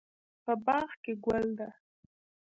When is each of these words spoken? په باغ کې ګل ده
په 0.43 0.53
باغ 0.65 0.89
کې 1.03 1.13
ګل 1.25 1.45
ده 1.57 1.69